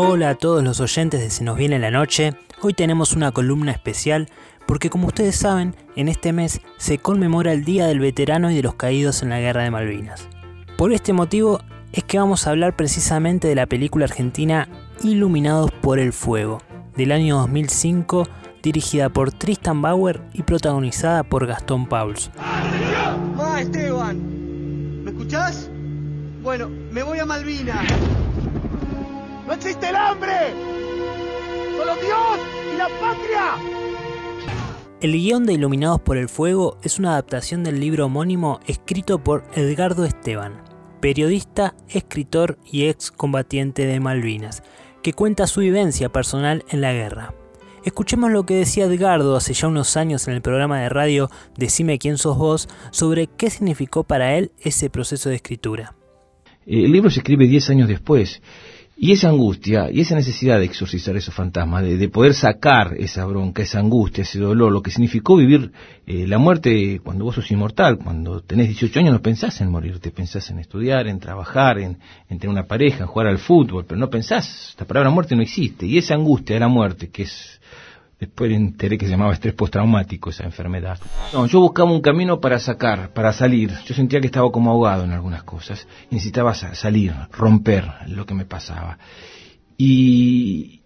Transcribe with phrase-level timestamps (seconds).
[0.00, 2.32] Hola a todos los oyentes de Se nos viene la noche.
[2.62, 4.28] Hoy tenemos una columna especial
[4.64, 8.62] porque como ustedes saben, en este mes se conmemora el Día del Veterano y de
[8.62, 10.28] los Caídos en la Guerra de Malvinas.
[10.76, 11.58] Por este motivo
[11.92, 14.68] es que vamos a hablar precisamente de la película argentina
[15.02, 16.62] Iluminados por el Fuego,
[16.96, 18.28] del año 2005,
[18.62, 22.30] dirigida por Tristan Bauer y protagonizada por Gastón Pauls.
[23.34, 25.02] ¡Ma, Esteban!
[25.02, 25.68] ¿Me escuchás?
[26.40, 27.84] Bueno, me voy a Malvinas.
[29.48, 30.52] ¡No existe el hambre!
[31.74, 32.38] ¡Solo Dios
[32.70, 33.54] y la patria!
[35.00, 39.44] El guion de Iluminados por el Fuego es una adaptación del libro homónimo escrito por
[39.54, 40.60] Edgardo Esteban,
[41.00, 44.62] periodista, escritor y ex combatiente de Malvinas,
[45.02, 47.32] que cuenta su vivencia personal en la guerra.
[47.86, 51.98] Escuchemos lo que decía Edgardo hace ya unos años en el programa de radio Decime
[51.98, 55.94] quién sos vos sobre qué significó para él ese proceso de escritura.
[56.66, 58.42] El libro se escribe 10 años después
[59.00, 63.62] y esa angustia y esa necesidad de exorcizar esos fantasmas, de, poder sacar esa bronca,
[63.62, 65.70] esa angustia, ese dolor, lo que significó vivir
[66.04, 70.10] eh, la muerte cuando vos sos inmortal, cuando tenés 18 años no pensás en morirte,
[70.10, 74.00] pensás en estudiar, en trabajar, en, en tener una pareja, en jugar al fútbol, pero
[74.00, 75.86] no pensás, la palabra muerte no existe.
[75.86, 77.60] Y esa angustia de la muerte, que es
[78.18, 80.98] Después enteré que se llamaba estrés postraumático esa enfermedad.
[81.32, 83.72] No, yo buscaba un camino para sacar, para salir.
[83.86, 85.86] Yo sentía que estaba como ahogado en algunas cosas.
[86.10, 88.98] Necesitaba salir, romper lo que me pasaba.
[89.76, 90.82] Y,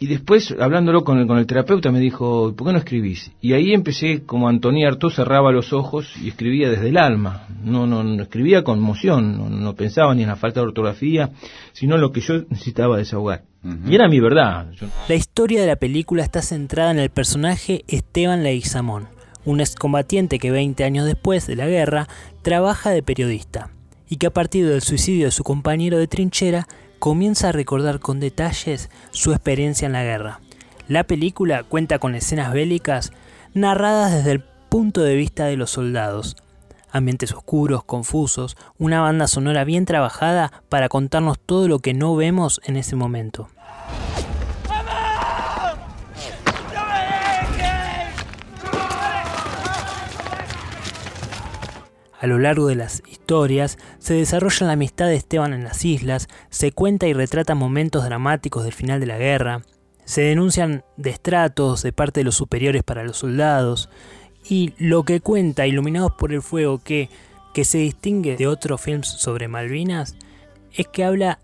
[0.00, 3.32] y después, hablándolo con el, con el terapeuta, me dijo, ¿por qué no escribís?
[3.40, 7.48] Y ahí empecé, como Antonio Artaud, cerraba los ojos y escribía desde el alma.
[7.64, 11.30] No, no, no escribía con emoción, no, pensaba ni en la falta de ortografía,
[11.72, 13.42] sino en lo que yo necesitaba desahogar.
[13.88, 14.70] Y era mi verdad.
[15.08, 19.08] La historia de la película está centrada en el personaje Esteban Leguizamón,
[19.44, 22.06] un excombatiente que 20 años después de la guerra
[22.42, 23.70] trabaja de periodista
[24.08, 28.20] y que a partir del suicidio de su compañero de trinchera comienza a recordar con
[28.20, 30.40] detalles su experiencia en la guerra.
[30.88, 33.12] La película cuenta con escenas bélicas
[33.54, 36.36] narradas desde el punto de vista de los soldados.
[36.90, 42.60] Ambientes oscuros, confusos, una banda sonora bien trabajada para contarnos todo lo que no vemos
[42.64, 43.48] en ese momento.
[52.20, 53.02] A lo largo de las
[53.98, 58.64] se desarrolla la amistad de Esteban en las islas, se cuenta y retrata momentos dramáticos
[58.64, 59.62] del final de la guerra,
[60.06, 63.90] se denuncian destratos de parte de los superiores para los soldados,
[64.48, 67.10] y lo que cuenta Iluminados por el Fuego que,
[67.52, 70.16] que se distingue de otros films sobre Malvinas
[70.72, 71.38] es que habla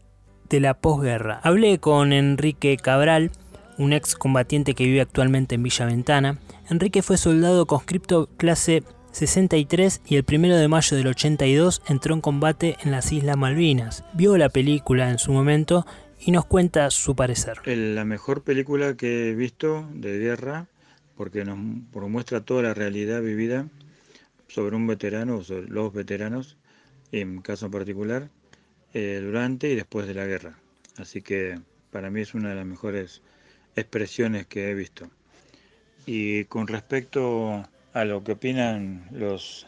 [0.48, 1.38] de la posguerra.
[1.42, 3.30] Hablé con Enrique Cabral,
[3.76, 6.38] un ex combatiente que vive actualmente en Villa Ventana.
[6.70, 12.20] Enrique fue soldado conscripto clase 63 y el 1 de mayo del 82 entró en
[12.20, 14.04] combate en las Islas Malvinas.
[14.12, 15.86] Vio la película en su momento
[16.18, 17.64] y nos cuenta su parecer.
[17.64, 20.66] La mejor película que he visto de guerra
[21.16, 23.68] porque nos muestra toda la realidad vivida
[24.48, 26.56] sobre un veterano sobre los veteranos,
[27.12, 28.30] en caso particular,
[28.94, 30.58] eh, durante y después de la guerra.
[30.96, 31.60] Así que
[31.92, 33.22] para mí es una de las mejores
[33.76, 35.08] expresiones que he visto.
[36.04, 37.64] Y con respecto
[37.94, 39.66] a lo que opinan los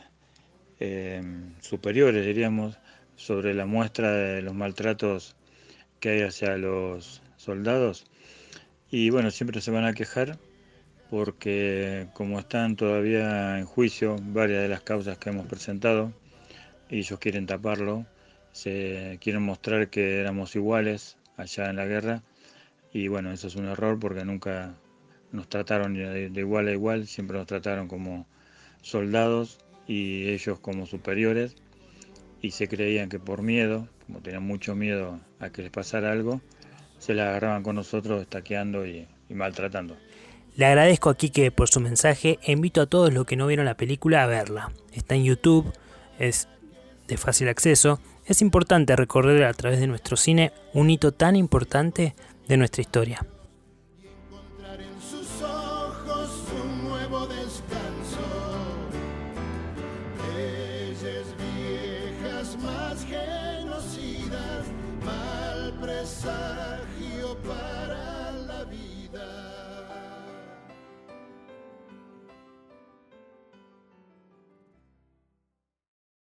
[0.81, 1.23] eh,
[1.61, 2.77] superiores, diríamos,
[3.15, 5.37] sobre la muestra de los maltratos
[6.01, 8.05] que hay hacia los soldados.
[8.91, 10.39] Y bueno, siempre se van a quejar
[11.09, 16.13] porque como están todavía en juicio varias de las causas que hemos presentado,
[16.91, 18.07] y ellos quieren taparlo,
[18.51, 22.23] se quieren mostrar que éramos iguales allá en la guerra,
[22.93, 24.75] y bueno, eso es un error porque nunca
[25.33, 28.27] nos trataron de, igual a igual, siempre nos trataron como
[28.83, 31.57] soldados y ellos como superiores
[32.41, 36.41] y se creían que por miedo, como tenían mucho miedo a que les pasara algo,
[36.99, 39.97] se la agarraban con nosotros estaqueando y, y maltratando.
[40.57, 43.67] Le agradezco a Kike por su mensaje e invito a todos los que no vieron
[43.67, 44.73] la película a verla.
[44.93, 45.71] Está en YouTube,
[46.19, 46.49] es
[47.09, 48.01] de fácil acceso.
[48.25, 52.15] Es importante recorrer a través de nuestro cine un hito tan importante
[52.49, 53.27] de nuestra historia.